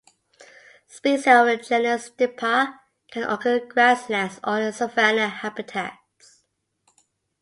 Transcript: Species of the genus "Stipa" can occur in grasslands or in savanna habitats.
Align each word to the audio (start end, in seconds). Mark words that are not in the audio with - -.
Species 0.87 1.27
of 1.27 1.45
the 1.45 1.57
genus 1.57 2.09
"Stipa" 2.09 2.79
can 3.11 3.21
occur 3.29 3.57
in 3.57 3.67
grasslands 3.69 4.39
or 4.43 4.59
in 4.59 4.73
savanna 4.73 5.27
habitats. 5.29 6.41